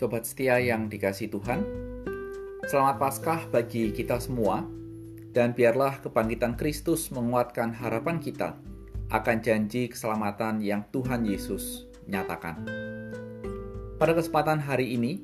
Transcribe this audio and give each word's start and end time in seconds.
Sobat 0.00 0.24
setia 0.24 0.56
yang 0.56 0.88
dikasih 0.88 1.28
Tuhan, 1.28 1.60
selamat 2.72 2.96
Paskah 2.96 3.52
bagi 3.52 3.92
kita 3.92 4.16
semua, 4.16 4.64
dan 5.36 5.52
biarlah 5.52 6.00
kebangkitan 6.00 6.56
Kristus 6.56 7.12
menguatkan 7.12 7.68
harapan 7.76 8.16
kita 8.16 8.56
akan 9.12 9.36
janji 9.44 9.92
keselamatan 9.92 10.64
yang 10.64 10.88
Tuhan 10.88 11.28
Yesus 11.28 11.84
nyatakan. 12.08 12.64
Pada 14.00 14.16
kesempatan 14.16 14.64
hari 14.64 14.96
ini, 14.96 15.20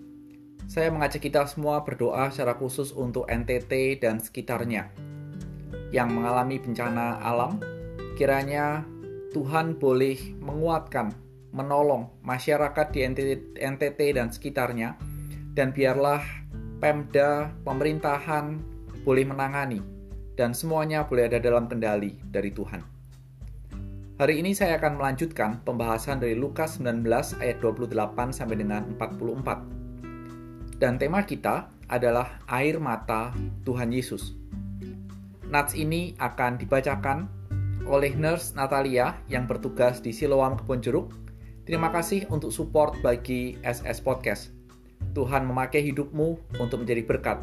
saya 0.69 0.93
mengajak 0.93 1.25
kita 1.25 1.49
semua 1.49 1.81
berdoa 1.81 2.29
secara 2.29 2.53
khusus 2.61 2.93
untuk 2.93 3.25
NTT 3.33 4.05
dan 4.05 4.21
sekitarnya 4.21 4.93
yang 5.89 6.13
mengalami 6.13 6.61
bencana 6.61 7.17
alam. 7.25 7.65
Kiranya 8.21 8.85
Tuhan 9.33 9.81
boleh 9.81 10.37
menguatkan 10.37 11.17
menolong 11.57 12.13
masyarakat 12.21 12.93
di 12.93 13.01
NTT, 13.57 14.01
dan 14.13 14.29
sekitarnya 14.29 14.93
dan 15.57 15.73
biarlah 15.73 16.21
Pemda, 16.77 17.49
pemerintahan 17.65 18.61
boleh 19.01 19.25
menangani 19.25 19.81
dan 20.37 20.53
semuanya 20.53 21.09
boleh 21.09 21.33
ada 21.33 21.41
dalam 21.41 21.65
kendali 21.65 22.13
dari 22.29 22.53
Tuhan. 22.53 22.85
Hari 24.21 24.45
ini 24.45 24.53
saya 24.53 24.77
akan 24.77 25.01
melanjutkan 25.01 25.65
pembahasan 25.65 26.21
dari 26.21 26.37
Lukas 26.37 26.77
19 26.77 27.09
ayat 27.41 27.57
28 27.65 27.97
sampai 28.33 28.57
dengan 28.61 28.85
44. 29.01 30.77
Dan 30.77 31.01
tema 31.01 31.25
kita 31.25 31.73
adalah 31.89 32.45
air 32.53 32.77
mata 32.77 33.33
Tuhan 33.65 33.89
Yesus. 33.89 34.37
Nats 35.49 35.73
ini 35.73 36.13
akan 36.21 36.61
dibacakan 36.61 37.29
oleh 37.89 38.13
nurse 38.13 38.53
Natalia 38.53 39.17
yang 39.33 39.49
bertugas 39.49 40.05
di 40.05 40.13
Siloam 40.13 40.61
Kebon 40.61 40.85
Jeruk 40.85 41.26
Terima 41.67 41.91
kasih 41.91 42.31
untuk 42.31 42.55
support 42.55 43.03
bagi 43.03 43.59
SS 43.59 43.99
Podcast. 44.07 44.55
Tuhan 45.19 45.51
memakai 45.51 45.83
hidupmu 45.83 46.55
untuk 46.63 46.87
menjadi 46.87 47.03
berkat 47.03 47.43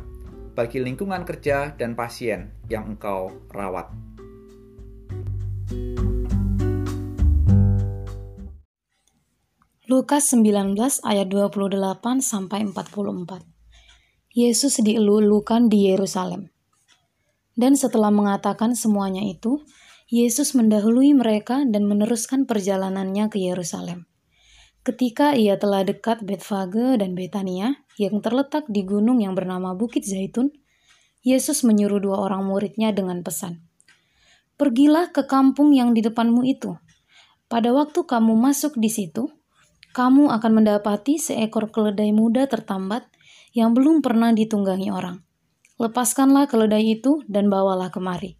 bagi 0.55 0.79
lingkungan 0.79 1.27
kerja 1.27 1.75
dan 1.75 1.91
pasien 1.91 2.55
yang 2.71 2.95
engkau 2.95 3.35
rawat. 3.51 3.91
Lukas 9.91 10.31
19 10.31 10.71
ayat 11.03 11.27
28 11.27 12.23
sampai 12.23 12.63
44. 12.71 13.43
Yesus 14.31 14.79
dielulukan 14.79 15.67
di 15.67 15.91
Yerusalem. 15.91 16.47
Dan 17.59 17.75
setelah 17.75 18.07
mengatakan 18.07 18.71
semuanya 18.71 19.19
itu, 19.19 19.67
Yesus 20.07 20.55
mendahului 20.55 21.11
mereka 21.11 21.67
dan 21.67 21.83
meneruskan 21.91 22.47
perjalanannya 22.47 23.27
ke 23.27 23.43
Yerusalem. 23.43 24.12
Ketika 24.83 25.31
ia 25.31 25.55
telah 25.55 25.87
dekat 25.87 26.27
Betfage 26.27 26.99
dan 26.99 27.15
Betania, 27.15 27.83
yang 27.95 28.19
terletak 28.19 28.67
di 28.67 28.83
gunung 28.83 29.23
yang 29.23 29.31
bernama 29.31 29.71
Bukit 29.71 30.03
Zaitun, 30.03 30.51
Yesus 31.23 31.63
menyuruh 31.63 32.03
dua 32.03 32.19
orang 32.19 32.43
muridnya 32.43 32.91
dengan 32.91 33.23
pesan, 33.23 33.63
Pergilah 34.59 35.09
ke 35.09 35.23
kampung 35.23 35.71
yang 35.71 35.95
di 35.95 36.03
depanmu 36.03 36.45
itu. 36.45 36.75
Pada 37.47 37.71
waktu 37.71 38.05
kamu 38.05 38.35
masuk 38.35 38.75
di 38.75 38.91
situ, 38.91 39.31
kamu 39.95 40.29
akan 40.29 40.51
mendapati 40.61 41.15
seekor 41.15 41.71
keledai 41.71 42.11
muda 42.11 42.43
tertambat 42.45 43.07
yang 43.55 43.71
belum 43.71 44.03
pernah 44.03 44.29
ditunggangi 44.35 44.91
orang. 44.91 45.23
Lepaskanlah 45.81 46.45
keledai 46.51 47.01
itu 47.01 47.23
dan 47.25 47.49
bawalah 47.49 47.87
kemari. 47.87 48.37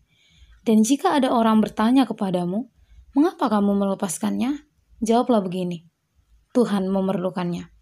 Dan 0.61 0.83
jika 0.83 1.17
ada 1.17 1.33
orang 1.33 1.63
bertanya 1.63 2.05
kepadamu, 2.05 2.69
mengapa 3.17 3.47
kamu 3.47 3.73
melepaskannya? 3.73 4.63
Jawablah 5.03 5.41
begini, 5.43 5.92
Tuhan 6.53 6.85
memerlukannya. 6.85 7.73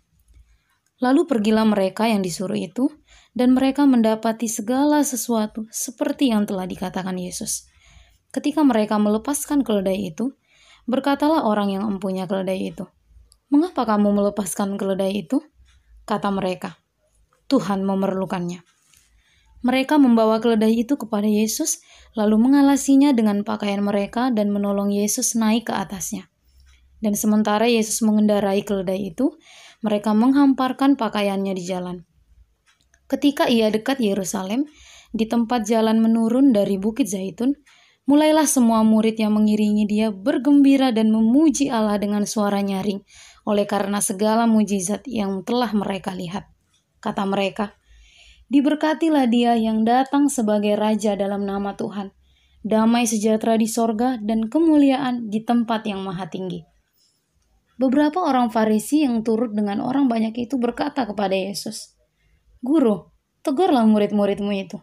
Lalu 1.04 1.28
pergilah 1.28 1.68
mereka 1.68 2.08
yang 2.08 2.24
disuruh 2.24 2.56
itu, 2.56 2.88
dan 3.36 3.52
mereka 3.52 3.84
mendapati 3.84 4.48
segala 4.48 5.04
sesuatu 5.04 5.68
seperti 5.68 6.32
yang 6.32 6.48
telah 6.48 6.64
dikatakan 6.64 7.20
Yesus. 7.20 7.68
Ketika 8.32 8.64
mereka 8.64 8.96
melepaskan 8.96 9.68
keledai 9.68 10.16
itu, 10.16 10.40
berkatalah 10.88 11.44
orang 11.44 11.76
yang 11.76 11.84
empunya 11.84 12.24
keledai 12.24 12.72
itu, 12.72 12.88
"Mengapa 13.52 13.84
kamu 13.84 14.08
melepaskan 14.16 14.80
keledai 14.80 15.28
itu?" 15.28 15.44
Kata 16.08 16.32
mereka, 16.32 16.80
"Tuhan 17.52 17.84
memerlukannya." 17.84 18.64
Mereka 19.68 20.00
membawa 20.00 20.40
keledai 20.40 20.88
itu 20.88 20.96
kepada 20.96 21.28
Yesus, 21.28 21.84
lalu 22.16 22.40
mengalasinya 22.40 23.12
dengan 23.14 23.44
pakaian 23.44 23.84
mereka 23.84 24.34
dan 24.34 24.50
menolong 24.50 24.90
Yesus 24.90 25.38
naik 25.38 25.70
ke 25.70 25.74
atasnya. 25.76 26.31
Dan 27.02 27.18
sementara 27.18 27.66
Yesus 27.66 28.06
mengendarai 28.06 28.62
keledai 28.62 29.12
itu, 29.12 29.34
mereka 29.82 30.14
menghamparkan 30.14 30.96
pakaiannya 30.96 31.58
di 31.58 31.64
jalan. 31.66 31.98
Ketika 33.10 33.50
ia 33.50 33.74
dekat 33.74 34.00
Yerusalem, 34.00 34.70
di 35.12 35.28
tempat 35.28 35.68
jalan 35.68 36.00
menurun 36.00 36.56
dari 36.56 36.80
Bukit 36.80 37.10
Zaitun, 37.10 37.58
mulailah 38.08 38.48
semua 38.48 38.86
murid 38.86 39.20
yang 39.20 39.36
mengiringi 39.36 39.90
dia 39.90 40.08
bergembira 40.14 40.96
dan 40.96 41.12
memuji 41.12 41.68
Allah 41.68 42.00
dengan 42.00 42.24
suara 42.24 42.64
nyaring 42.64 43.04
oleh 43.44 43.66
karena 43.66 44.00
segala 44.00 44.46
mujizat 44.46 45.04
yang 45.10 45.42
telah 45.42 45.74
mereka 45.74 46.14
lihat. 46.14 46.48
Kata 47.02 47.26
mereka, 47.26 47.82
Diberkatilah 48.52 49.32
dia 49.32 49.56
yang 49.56 49.88
datang 49.88 50.28
sebagai 50.28 50.76
Raja 50.76 51.16
dalam 51.16 51.48
nama 51.48 51.72
Tuhan. 51.80 52.12
Damai 52.68 53.08
sejahtera 53.08 53.56
di 53.56 53.64
sorga 53.64 54.20
dan 54.20 54.52
kemuliaan 54.52 55.32
di 55.32 55.40
tempat 55.40 55.88
yang 55.88 56.04
maha 56.04 56.28
tinggi. 56.28 56.71
Beberapa 57.82 58.22
orang 58.22 58.54
Farisi 58.54 59.02
yang 59.02 59.26
turut 59.26 59.58
dengan 59.58 59.82
orang 59.82 60.06
banyak 60.06 60.38
itu 60.38 60.62
berkata 60.62 61.02
kepada 61.10 61.34
Yesus, 61.34 61.98
Guru, 62.62 63.10
tegurlah 63.42 63.90
murid-muridmu 63.90 64.54
itu. 64.54 64.78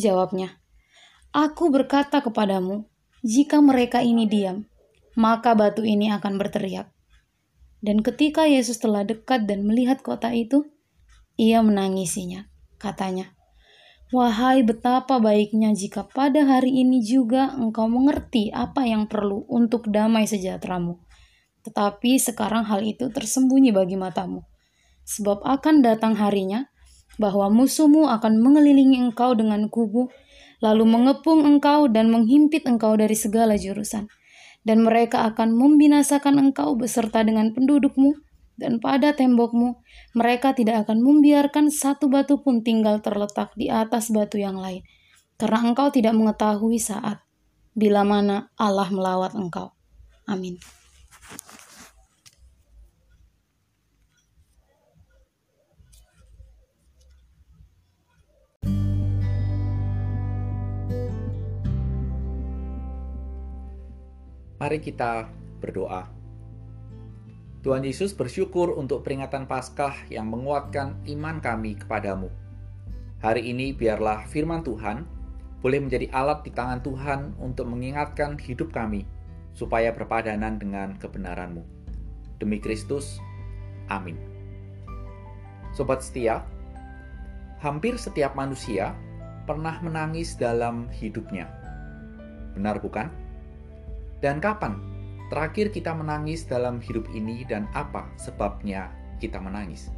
Jawabnya, 0.00 0.56
Aku 1.36 1.68
berkata 1.68 2.24
kepadamu, 2.24 2.88
jika 3.20 3.60
mereka 3.60 4.00
ini 4.00 4.24
diam, 4.24 4.64
maka 5.20 5.52
batu 5.52 5.84
ini 5.84 6.08
akan 6.16 6.40
berteriak. 6.40 6.88
Dan 7.84 8.00
ketika 8.00 8.48
Yesus 8.48 8.80
telah 8.80 9.04
dekat 9.04 9.44
dan 9.44 9.68
melihat 9.68 10.00
kota 10.00 10.32
itu, 10.32 10.64
ia 11.36 11.60
menangisinya. 11.60 12.48
Katanya, 12.80 13.36
Wahai 14.16 14.64
betapa 14.64 15.20
baiknya 15.20 15.76
jika 15.76 16.08
pada 16.08 16.40
hari 16.48 16.72
ini 16.72 17.04
juga 17.04 17.52
engkau 17.52 17.84
mengerti 17.84 18.48
apa 18.48 18.88
yang 18.88 19.12
perlu 19.12 19.44
untuk 19.44 19.92
damai 19.92 20.24
sejahteramu 20.24 21.04
tetapi 21.64 22.20
sekarang 22.20 22.68
hal 22.68 22.84
itu 22.84 23.08
tersembunyi 23.08 23.72
bagi 23.72 23.96
matamu. 23.96 24.44
Sebab 25.08 25.40
akan 25.44 25.80
datang 25.80 26.16
harinya 26.16 26.68
bahwa 27.16 27.48
musuhmu 27.48 28.08
akan 28.08 28.40
mengelilingi 28.40 29.00
engkau 29.00 29.32
dengan 29.32 29.72
kubu, 29.72 30.12
lalu 30.60 30.84
mengepung 30.84 31.44
engkau 31.44 31.88
dan 31.88 32.12
menghimpit 32.12 32.68
engkau 32.68 32.96
dari 32.96 33.16
segala 33.16 33.56
jurusan. 33.56 34.08
Dan 34.64 34.80
mereka 34.80 35.28
akan 35.28 35.52
membinasakan 35.52 36.40
engkau 36.40 36.72
beserta 36.72 37.20
dengan 37.20 37.52
pendudukmu, 37.52 38.16
dan 38.56 38.80
pada 38.80 39.12
tembokmu 39.12 39.76
mereka 40.16 40.56
tidak 40.56 40.88
akan 40.88 41.04
membiarkan 41.04 41.68
satu 41.68 42.08
batu 42.08 42.40
pun 42.40 42.64
tinggal 42.64 43.04
terletak 43.04 43.52
di 43.58 43.68
atas 43.68 44.08
batu 44.08 44.40
yang 44.40 44.56
lain, 44.56 44.80
karena 45.36 45.68
engkau 45.68 45.92
tidak 45.92 46.16
mengetahui 46.16 46.80
saat 46.80 47.20
bila 47.76 48.06
mana 48.06 48.48
Allah 48.56 48.88
melawat 48.88 49.36
engkau. 49.36 49.76
Amin. 50.24 50.56
Mari 64.64 64.80
kita 64.80 65.28
berdoa. 65.60 66.08
Tuhan 67.60 67.84
Yesus 67.84 68.16
bersyukur 68.16 68.72
untuk 68.76 69.04
peringatan 69.04 69.44
Paskah 69.44 70.08
yang 70.08 70.32
menguatkan 70.32 71.04
iman 71.04 71.36
kami 71.40 71.76
kepadamu. 71.76 72.32
Hari 73.20 73.44
ini 73.44 73.76
biarlah 73.76 74.24
firman 74.24 74.64
Tuhan 74.64 75.04
boleh 75.60 75.80
menjadi 75.84 76.08
alat 76.12 76.48
di 76.48 76.52
tangan 76.52 76.80
Tuhan 76.80 77.36
untuk 77.40 77.68
mengingatkan 77.68 78.40
hidup 78.40 78.72
kami 78.72 79.04
supaya 79.54 79.94
berpadanan 79.94 80.58
dengan 80.58 80.98
kebenaranmu. 80.98 81.62
Demi 82.42 82.58
Kristus, 82.58 83.22
amin. 83.86 84.18
Sobat 85.70 86.02
setia, 86.02 86.42
hampir 87.62 87.96
setiap 87.96 88.34
manusia 88.34 88.92
pernah 89.46 89.78
menangis 89.80 90.34
dalam 90.34 90.90
hidupnya. 90.90 91.46
Benar 92.58 92.82
bukan? 92.82 93.08
Dan 94.22 94.42
kapan 94.42 94.78
terakhir 95.30 95.70
kita 95.74 95.94
menangis 95.94 96.46
dalam 96.46 96.78
hidup 96.82 97.06
ini 97.14 97.46
dan 97.48 97.66
apa 97.74 98.06
sebabnya 98.18 98.90
kita 99.18 99.38
menangis? 99.38 99.90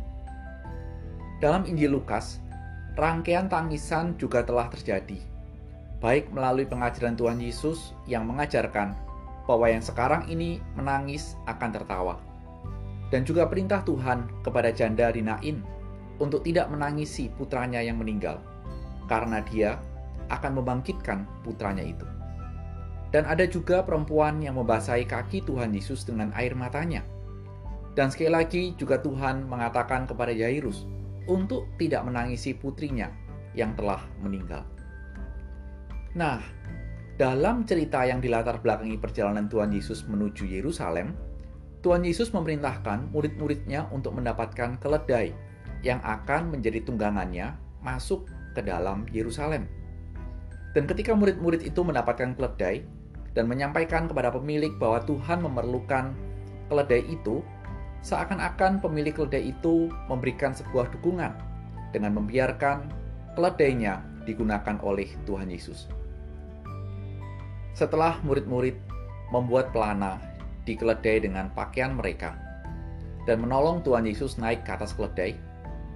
Dalam 1.37 1.69
Injil 1.69 1.93
Lukas, 1.93 2.41
rangkaian 2.97 3.47
tangisan 3.53 4.17
juga 4.17 4.41
telah 4.41 4.73
terjadi, 4.73 5.21
baik 6.01 6.33
melalui 6.33 6.65
pengajaran 6.65 7.13
Tuhan 7.13 7.37
Yesus 7.45 7.93
yang 8.09 8.25
mengajarkan 8.25 8.97
bahwa 9.47 9.71
yang 9.71 9.83
sekarang 9.83 10.27
ini 10.27 10.59
menangis 10.75 11.39
akan 11.47 11.71
tertawa. 11.71 12.19
dan 13.11 13.23
juga 13.23 13.47
perintah 13.47 13.83
Tuhan 13.87 14.27
kepada 14.43 14.75
janda 14.75 15.11
di 15.15 15.23
Nain 15.23 15.63
untuk 16.19 16.43
tidak 16.43 16.67
menangisi 16.73 17.31
putranya 17.31 17.79
yang 17.79 18.01
meninggal, 18.01 18.41
karena 19.07 19.45
dia 19.47 19.79
akan 20.33 20.59
membangkitkan 20.59 21.23
putranya 21.47 21.87
itu. 21.87 22.07
Dan 23.15 23.23
ada 23.31 23.47
juga 23.47 23.87
perempuan 23.87 24.43
yang 24.43 24.59
membasahi 24.59 25.07
kaki 25.07 25.47
Tuhan 25.47 25.71
Yesus 25.71 26.03
dengan 26.03 26.35
air 26.35 26.59
matanya. 26.59 27.07
Dan 27.95 28.11
sekali 28.13 28.29
lagi 28.29 28.63
juga 28.77 29.01
Tuhan 29.01 29.47
mengatakan 29.47 30.05
kepada 30.05 30.35
Yairus 30.35 30.85
untuk 31.31 31.71
tidak 31.79 32.05
menangisi 32.05 32.53
putrinya 32.53 33.09
yang 33.57 33.73
telah 33.79 34.03
meninggal. 34.21 34.67
Nah, 36.13 36.43
dalam 37.17 37.65
cerita 37.65 38.05
yang 38.05 38.21
dilatar 38.21 38.61
belakangi 38.61 39.01
perjalanan 39.01 39.49
Tuhan 39.49 39.73
Yesus 39.73 40.05
menuju 40.05 40.45
Yerusalem, 40.45 41.17
Tuhan 41.81 42.05
Yesus 42.05 42.29
memerintahkan 42.37 43.09
murid-muridnya 43.09 43.89
untuk 43.89 44.21
mendapatkan 44.21 44.77
keledai 44.77 45.33
yang 45.81 45.97
akan 46.05 46.53
menjadi 46.53 46.85
tunggangannya 46.85 47.57
masuk 47.81 48.29
ke 48.53 48.61
dalam 48.61 49.09
Yerusalem. 49.17 49.65
Dan 50.77 50.85
ketika 50.85 51.17
murid-murid 51.17 51.65
itu 51.65 51.81
mendapatkan 51.81 52.37
keledai 52.37 52.85
dan 53.33 53.49
menyampaikan 53.49 54.13
kepada 54.13 54.29
pemilik 54.29 54.77
bahwa 54.77 55.01
Tuhan 55.09 55.41
memerlukan 55.41 56.13
keledai 56.69 57.01
itu, 57.09 57.41
seakan-akan 58.05 58.85
pemilik 58.85 59.17
keledai 59.17 59.57
itu 59.57 59.89
memberikan 60.13 60.53
sebuah 60.53 60.93
dukungan 60.93 61.33
dengan 61.97 62.13
membiarkan 62.13 62.93
keledainya 63.41 64.05
digunakan 64.29 64.77
oleh 64.85 65.09
Tuhan 65.25 65.49
Yesus. 65.49 65.89
Setelah 67.77 68.25
murid-murid 68.25 68.73
membuat 69.29 69.69
pelana 69.69 70.17
di 70.65 70.81
keledai 70.81 71.29
dengan 71.29 71.53
pakaian 71.53 71.93
mereka 71.93 72.33
dan 73.29 73.45
menolong 73.45 73.85
Tuhan 73.85 74.09
Yesus 74.09 74.41
naik 74.41 74.65
ke 74.65 74.81
atas 74.81 74.97
keledai, 74.97 75.37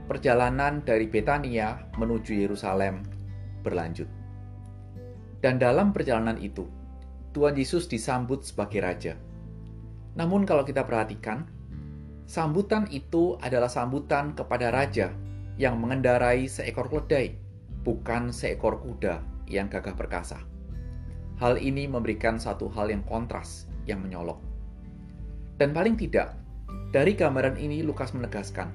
perjalanan 0.05 0.85
dari 0.85 1.09
Betania 1.09 1.81
menuju 1.97 2.37
Yerusalem 2.37 3.00
berlanjut. 3.65 4.05
Dan 5.41 5.56
dalam 5.56 5.97
perjalanan 5.97 6.37
itu, 6.37 6.69
Tuhan 7.32 7.56
Yesus 7.56 7.88
disambut 7.88 8.44
sebagai 8.44 8.85
raja. 8.85 9.17
Namun 10.21 10.44
kalau 10.44 10.69
kita 10.69 10.85
perhatikan, 10.85 11.49
sambutan 12.29 12.93
itu 12.93 13.41
adalah 13.41 13.73
sambutan 13.73 14.37
kepada 14.37 14.69
raja 14.69 15.17
yang 15.56 15.81
mengendarai 15.81 16.44
seekor 16.44 16.93
keledai, 16.93 17.41
bukan 17.88 18.29
seekor 18.37 18.85
kuda 18.85 19.25
yang 19.49 19.73
gagah 19.73 19.97
perkasa. 19.97 20.50
Hal 21.40 21.56
ini 21.56 21.88
memberikan 21.88 22.37
satu 22.37 22.69
hal 22.69 22.92
yang 22.92 23.00
kontras, 23.08 23.64
yang 23.88 24.04
menyolok. 24.04 24.37
Dan 25.56 25.72
paling 25.72 25.96
tidak, 25.96 26.37
dari 26.92 27.16
gambaran 27.16 27.56
ini 27.56 27.81
Lukas 27.81 28.12
menegaskan 28.12 28.69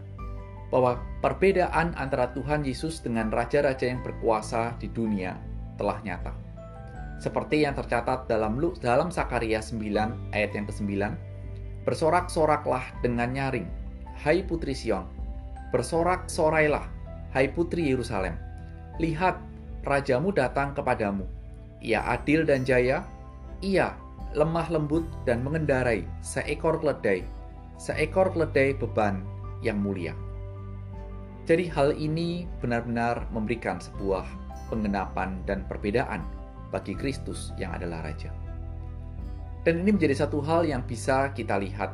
bahwa 0.73 0.97
perbedaan 1.21 1.94
antara 1.94 2.33
Tuhan 2.33 2.65
Yesus 2.65 3.06
dengan 3.06 3.29
raja-raja 3.29 3.85
yang 3.85 4.01
berkuasa 4.01 4.73
di 4.81 4.89
dunia 4.89 5.38
telah 5.77 6.01
nyata. 6.01 6.33
Seperti 7.21 7.63
yang 7.63 7.77
tercatat 7.77 8.27
dalam 8.27 8.57
dalam 8.81 9.07
Sakaria 9.13 9.62
9 9.62 10.33
ayat 10.35 10.51
yang 10.51 10.65
ke-9, 10.67 10.89
bersorak-soraklah 11.85 12.83
dengan 13.06 13.31
nyaring, 13.31 13.69
hai 14.25 14.41
putri 14.44 14.73
Sion, 14.75 15.06
bersorak-sorailah, 15.69 16.89
hai 17.31 17.45
putri 17.53 17.88
Yerusalem. 17.88 18.35
Lihat, 19.00 19.39
rajamu 19.85 20.33
datang 20.35 20.75
kepadamu, 20.75 21.23
ia 21.81 22.04
adil 22.06 22.44
dan 22.48 22.63
jaya, 22.63 23.04
ia 23.63 23.95
lemah 24.36 24.68
lembut 24.68 25.07
dan 25.24 25.42
mengendarai 25.42 26.04
seekor 26.19 26.83
keledai, 26.83 27.24
seekor 27.80 28.31
keledai 28.36 28.75
beban 28.75 29.24
yang 29.63 29.80
mulia. 29.80 30.12
Jadi 31.45 31.69
hal 31.69 31.94
ini 31.95 32.50
benar-benar 32.60 33.30
memberikan 33.30 33.77
sebuah 33.77 34.25
pengenapan 34.68 35.39
dan 35.45 35.63
perbedaan 35.69 36.25
bagi 36.74 36.98
Kristus 36.98 37.54
yang 37.56 37.77
adalah 37.77 38.01
Raja. 38.01 38.33
Dan 39.62 39.81
ini 39.81 39.94
menjadi 39.94 40.25
satu 40.25 40.42
hal 40.42 40.66
yang 40.66 40.86
bisa 40.86 41.33
kita 41.33 41.57
lihat 41.57 41.94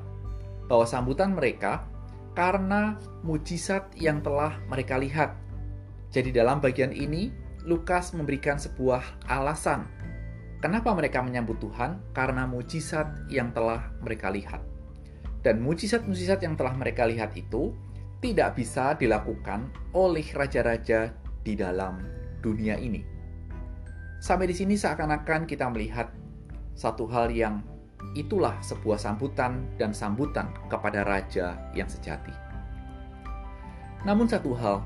bahwa 0.68 0.88
sambutan 0.88 1.36
mereka 1.36 1.84
karena 2.32 2.96
mujizat 3.28 3.92
yang 4.00 4.24
telah 4.24 4.56
mereka 4.72 4.96
lihat. 5.00 5.36
Jadi 6.12 6.32
dalam 6.32 6.60
bagian 6.60 6.92
ini 6.92 7.32
Lukas 7.66 8.14
memberikan 8.18 8.58
sebuah 8.58 9.30
alasan 9.30 9.86
kenapa 10.62 10.94
mereka 10.94 11.20
menyambut 11.26 11.58
Tuhan 11.58 11.98
karena 12.14 12.46
mujizat 12.46 13.28
yang 13.28 13.50
telah 13.52 13.90
mereka 14.00 14.30
lihat. 14.30 14.62
Dan 15.42 15.58
mujizat-mujizat 15.66 16.46
yang 16.46 16.54
telah 16.54 16.78
mereka 16.78 17.10
lihat 17.10 17.34
itu 17.34 17.74
tidak 18.22 18.54
bisa 18.54 18.94
dilakukan 18.94 19.66
oleh 19.98 20.26
raja-raja 20.38 21.10
di 21.42 21.58
dalam 21.58 21.98
dunia 22.46 22.78
ini. 22.78 23.02
Sampai 24.22 24.46
di 24.46 24.54
sini 24.54 24.78
seakan-akan 24.78 25.50
kita 25.50 25.66
melihat 25.74 26.14
satu 26.78 27.10
hal 27.10 27.34
yang 27.34 27.66
itulah 28.14 28.54
sebuah 28.62 29.02
sambutan 29.02 29.66
dan 29.82 29.98
sambutan 29.98 30.54
kepada 30.70 31.02
raja 31.02 31.58
yang 31.74 31.90
sejati. 31.90 32.34
Namun 34.06 34.30
satu 34.30 34.54
hal 34.54 34.86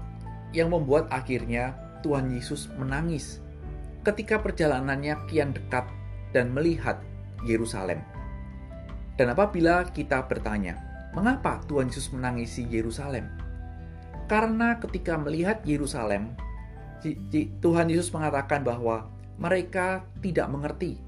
yang 0.56 0.71
membuat 0.71 1.12
akhirnya 1.12 1.75
Tuhan 2.06 2.30
Yesus 2.30 2.69
menangis 2.78 3.42
ketika 4.06 4.38
perjalanannya 4.38 5.25
kian 5.25 5.57
dekat 5.57 5.90
dan 6.30 6.54
melihat 6.54 7.02
Yerusalem. 7.42 8.06
Dan 9.18 9.34
apabila 9.34 9.90
kita 9.90 10.30
bertanya, 10.30 10.78
mengapa 11.18 11.66
Tuhan 11.66 11.90
Yesus 11.90 12.13
menangisi 12.13 12.69
Yerusalem? 12.69 13.25
Karena 14.30 14.78
ketika 14.78 15.18
melihat 15.18 15.66
Yerusalem, 15.66 16.38
Tuhan 17.66 17.90
Yesus 17.90 18.13
mengatakan 18.13 18.62
bahwa 18.62 19.10
mereka 19.42 20.06
tidak 20.22 20.46
mengerti 20.54 21.02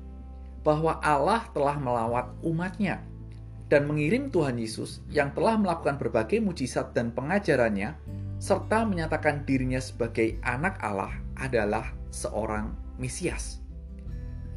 bahwa 0.66 1.00
Allah 1.00 1.48
telah 1.56 1.80
melawat 1.80 2.28
umatnya 2.44 3.00
dan 3.72 3.88
mengirim 3.88 4.32
Tuhan 4.32 4.60
Yesus 4.60 5.04
yang 5.12 5.32
telah 5.32 5.56
melakukan 5.56 6.00
berbagai 6.00 6.44
mujizat 6.44 6.92
dan 6.92 7.12
pengajarannya 7.12 7.96
serta 8.38 8.86
menyatakan 8.86 9.46
dirinya 9.46 9.82
sebagai 9.82 10.38
anak 10.46 10.78
Allah 10.82 11.14
adalah 11.38 11.94
seorang 12.14 12.74
Mesias. 12.98 13.62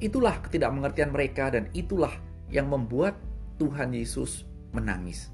Itulah 0.01 0.41
ketidakmengertian 0.41 1.13
mereka 1.13 1.53
dan 1.53 1.69
itulah 1.77 2.13
yang 2.49 2.73
membuat 2.73 3.17
Tuhan 3.61 3.93
Yesus 3.93 4.49
menangis. 4.73 5.29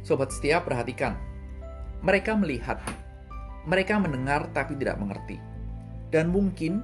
Sobat 0.00 0.32
setia 0.32 0.64
perhatikan, 0.64 1.20
mereka 2.00 2.32
melihat, 2.32 2.80
mereka 3.68 4.00
mendengar 4.00 4.48
tapi 4.56 4.78
tidak 4.78 4.96
mengerti. 4.96 5.36
Dan 6.08 6.32
mungkin 6.32 6.80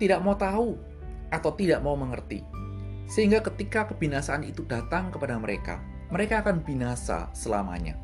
tidak 0.00 0.24
mau 0.24 0.38
tahu 0.38 0.78
atau 1.28 1.50
tidak 1.52 1.82
mau 1.84 1.98
mengerti. 1.98 2.40
Sehingga 3.10 3.44
ketika 3.44 3.92
kebinasaan 3.92 4.46
itu 4.48 4.64
datang 4.64 5.12
kepada 5.12 5.36
mereka, 5.36 5.82
mereka 6.08 6.40
akan 6.40 6.64
binasa 6.64 7.28
selamanya. 7.36 7.98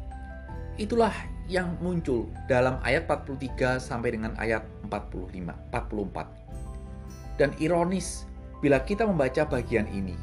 Itulah 0.80 1.12
yang 1.44 1.76
muncul 1.84 2.32
dalam 2.48 2.80
ayat 2.80 3.04
43 3.04 3.76
sampai 3.76 4.16
dengan 4.16 4.32
ayat 4.40 4.64
45, 4.88 5.52
44. 5.68 7.36
Dan 7.36 7.52
ironis 7.60 8.24
bila 8.64 8.80
kita 8.80 9.04
membaca 9.04 9.44
bagian 9.44 9.84
ini. 9.92 10.16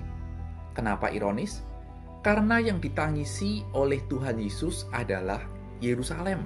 Kenapa 0.73 1.13
ironis? 1.13 1.61
Karena 2.25 2.57
yang 2.57 2.81
ditangisi 2.81 3.61
oleh 3.77 4.01
Tuhan 4.09 4.41
Yesus 4.41 4.89
adalah 4.89 5.45
Yerusalem. 5.77 6.41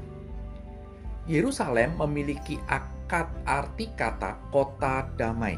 Yerusalem 1.24 1.96
memiliki 1.96 2.60
akad 2.68 3.32
arti 3.48 3.96
kata 3.96 4.36
kota 4.52 5.08
damai, 5.16 5.56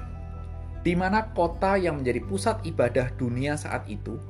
di 0.86 0.94
mana 0.94 1.34
kota 1.34 1.74
yang 1.74 2.06
menjadi 2.06 2.22
pusat 2.30 2.62
ibadah 2.70 3.10
dunia 3.18 3.58
saat 3.58 3.90
itu 3.90 4.22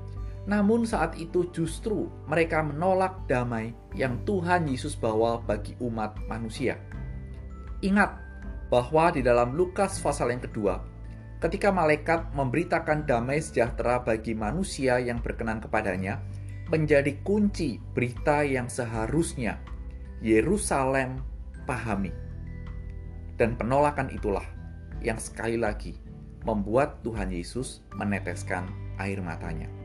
namun 0.44 0.84
saat 0.84 1.16
itu 1.16 1.48
justru 1.56 2.12
mereka 2.28 2.60
menolak 2.60 3.24
damai 3.32 3.72
yang 3.96 4.20
Tuhan 4.28 4.68
Yesus 4.68 5.00
bawa 5.00 5.40
bagi 5.40 5.72
umat 5.80 6.20
manusia. 6.28 6.76
Ingat 7.80 8.20
bahwa 8.68 9.12
di 9.16 9.24
dalam 9.24 9.56
Lukas 9.56 10.04
pasal 10.04 10.36
yang 10.36 10.44
kedua, 10.44 10.84
ketika 11.40 11.72
malaikat 11.72 12.36
memberitakan 12.36 13.08
damai 13.08 13.40
sejahtera 13.40 14.04
bagi 14.04 14.36
manusia 14.36 15.00
yang 15.00 15.24
berkenan 15.24 15.64
kepadanya, 15.64 16.20
menjadi 16.68 17.16
kunci 17.24 17.80
berita 17.96 18.44
yang 18.44 18.68
seharusnya 18.68 19.64
Yerusalem 20.20 21.24
pahami. 21.64 22.12
Dan 23.40 23.56
penolakan 23.56 24.12
itulah 24.12 24.44
yang 25.00 25.20
sekali 25.20 25.56
lagi 25.56 25.96
membuat 26.44 27.00
Tuhan 27.04 27.32
Yesus 27.32 27.80
meneteskan 27.96 28.68
air 29.00 29.20
matanya 29.24 29.83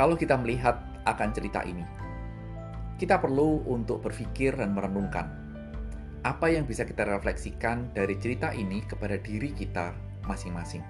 kalau 0.00 0.16
kita 0.16 0.32
melihat 0.40 0.80
akan 1.04 1.28
cerita 1.28 1.60
ini, 1.60 1.84
kita 2.96 3.20
perlu 3.20 3.60
untuk 3.68 4.00
berpikir 4.00 4.56
dan 4.56 4.72
merenungkan 4.72 5.28
apa 6.24 6.48
yang 6.48 6.64
bisa 6.64 6.88
kita 6.88 7.04
refleksikan 7.04 7.92
dari 7.92 8.16
cerita 8.16 8.48
ini 8.56 8.80
kepada 8.80 9.20
diri 9.20 9.52
kita 9.52 9.92
masing-masing. 10.24 10.80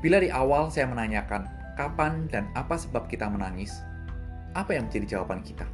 Bila 0.00 0.16
di 0.16 0.32
awal 0.32 0.72
saya 0.72 0.88
menanyakan, 0.88 1.44
kapan 1.76 2.24
dan 2.32 2.48
apa 2.56 2.72
sebab 2.80 3.04
kita 3.04 3.28
menangis, 3.28 3.84
apa 4.56 4.72
yang 4.72 4.88
menjadi 4.88 5.20
jawaban 5.20 5.44
kita? 5.44 5.68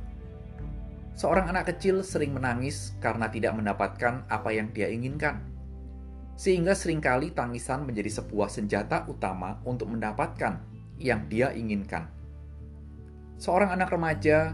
Seorang 1.14 1.46
anak 1.46 1.70
kecil 1.70 2.02
sering 2.02 2.34
menangis 2.34 2.98
karena 2.98 3.30
tidak 3.30 3.54
mendapatkan 3.54 4.26
apa 4.26 4.50
yang 4.50 4.66
dia 4.74 4.90
inginkan. 4.90 5.46
Sehingga 6.34 6.74
sering 6.74 6.98
kali 6.98 7.30
tangisan 7.30 7.86
menjadi 7.86 8.18
sebuah 8.18 8.50
senjata 8.50 9.06
utama 9.06 9.62
untuk 9.62 9.94
mendapatkan 9.94 10.69
yang 11.00 11.26
dia 11.32 11.50
inginkan. 11.56 12.06
Seorang 13.40 13.72
anak 13.72 13.88
remaja 13.88 14.52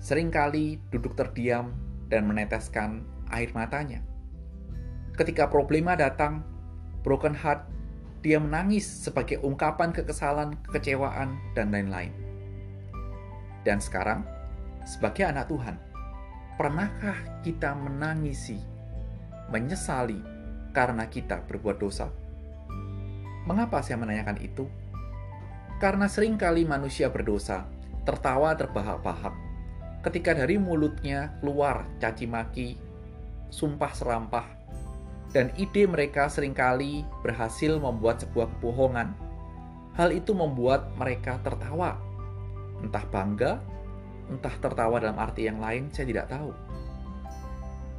sering 0.00 0.32
kali 0.32 0.80
duduk 0.88 1.12
terdiam 1.12 1.76
dan 2.08 2.24
meneteskan 2.24 3.04
air 3.28 3.52
matanya. 3.52 4.00
Ketika 5.14 5.52
problema 5.52 5.92
datang, 5.92 6.40
broken 7.04 7.36
heart, 7.36 7.68
dia 8.24 8.40
menangis 8.40 8.88
sebagai 8.88 9.40
ungkapan 9.44 9.92
kekesalan, 9.92 10.56
kekecewaan, 10.68 11.36
dan 11.52 11.68
lain-lain. 11.68 12.12
Dan 13.68 13.80
sekarang, 13.84 14.24
sebagai 14.88 15.28
anak 15.28 15.52
Tuhan, 15.52 15.76
pernahkah 16.56 17.16
kita 17.44 17.76
menangisi, 17.76 18.56
menyesali 19.52 20.20
karena 20.72 21.04
kita 21.08 21.44
berbuat 21.44 21.76
dosa? 21.80 22.08
Mengapa 23.44 23.84
saya 23.84 24.00
menanyakan 24.00 24.40
itu? 24.40 24.64
Karena 25.80 26.12
sering 26.12 26.36
kali 26.36 26.68
manusia 26.68 27.08
berdosa, 27.08 27.64
tertawa 28.04 28.52
terbahak-bahak, 28.52 29.32
ketika 30.04 30.36
dari 30.36 30.60
mulutnya 30.60 31.32
keluar 31.40 31.88
caci 31.96 32.28
maki, 32.28 32.76
sumpah 33.48 33.88
serampah, 33.96 34.44
dan 35.32 35.48
ide 35.56 35.88
mereka 35.88 36.28
sering 36.28 36.52
kali 36.52 37.00
berhasil 37.24 37.80
membuat 37.80 38.20
sebuah 38.20 38.52
kebohongan. 38.60 39.16
Hal 39.96 40.12
itu 40.12 40.36
membuat 40.36 40.92
mereka 41.00 41.40
tertawa, 41.40 41.96
entah 42.84 43.08
bangga 43.08 43.56
entah 44.30 44.54
tertawa 44.62 45.02
dalam 45.02 45.18
arti 45.18 45.50
yang 45.50 45.58
lain, 45.58 45.90
saya 45.90 46.06
tidak 46.06 46.30
tahu. 46.30 46.54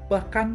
Bahkan 0.07 0.47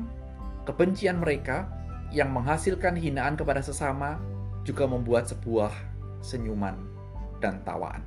kebencian 0.65 1.21
mereka 1.21 1.69
yang 2.15 2.33
menghasilkan 2.33 2.97
hinaan 2.97 3.37
kepada 3.37 3.61
sesama 3.61 4.17
juga 4.65 4.89
membuat 4.89 5.29
sebuah 5.29 5.75
senyuman 6.25 6.96
dan 7.39 7.61
tawaan. 7.63 8.03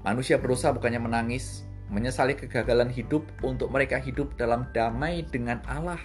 Manusia 0.00 0.40
berusaha 0.40 0.72
bukannya 0.72 1.00
menangis, 1.00 1.68
menyesali 1.92 2.32
kegagalan 2.32 2.88
hidup 2.88 3.26
untuk 3.44 3.68
mereka 3.68 4.00
hidup 4.00 4.32
dalam 4.40 4.64
damai 4.72 5.26
dengan 5.28 5.60
Allah, 5.68 6.00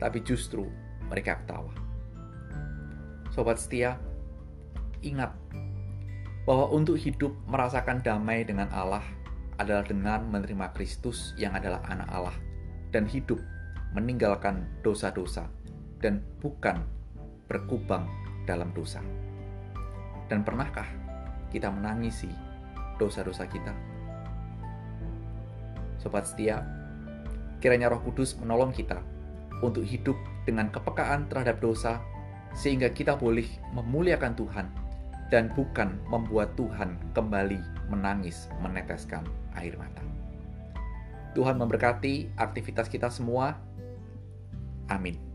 tapi 0.00 0.24
justru 0.24 0.64
mereka 1.12 1.42
ketawa. 1.44 1.74
Sobat 3.28 3.60
setia, 3.60 4.00
ingat 5.04 5.32
bahwa 6.48 6.72
untuk 6.72 6.96
hidup 6.96 7.36
merasakan 7.46 8.00
damai 8.00 8.48
dengan 8.48 8.72
Allah 8.72 9.04
adalah 9.60 9.84
dengan 9.84 10.26
menerima 10.32 10.72
Kristus 10.72 11.36
yang 11.36 11.54
adalah 11.54 11.84
anak 11.86 12.08
Allah 12.08 12.36
dan 12.90 13.04
hidup 13.06 13.38
meninggalkan 13.92 14.64
dosa-dosa 14.80 15.46
dan 16.00 16.24
bukan 16.40 16.82
berkubang 17.46 18.08
dalam 18.48 18.72
dosa. 18.72 19.04
Dan 20.30 20.42
pernahkah 20.46 20.86
kita 21.50 21.70
menangisi 21.70 22.30
dosa-dosa 23.00 23.46
kita? 23.48 23.72
Sobat 26.02 26.26
setia, 26.26 26.66
kiranya 27.62 27.90
Roh 27.94 28.02
Kudus 28.02 28.34
menolong 28.42 28.74
kita 28.74 28.98
untuk 29.62 29.86
hidup 29.86 30.18
dengan 30.42 30.66
kepekaan 30.74 31.30
terhadap 31.30 31.62
dosa 31.62 32.02
sehingga 32.52 32.90
kita 32.90 33.14
boleh 33.14 33.46
memuliakan 33.72 34.34
Tuhan 34.34 34.66
dan 35.32 35.48
bukan 35.56 35.96
membuat 36.12 36.52
Tuhan 36.58 36.98
kembali 37.16 37.88
menangis 37.88 38.52
meneteskan 38.60 39.24
air 39.56 39.78
mata. 39.80 40.04
Tuhan 41.32 41.56
memberkati 41.56 42.36
aktivitas 42.36 42.92
kita 42.92 43.08
semua. 43.08 43.56
Amin. 44.92 45.31